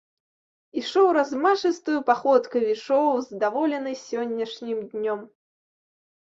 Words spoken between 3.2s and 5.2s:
здаволены сённяшнім днём.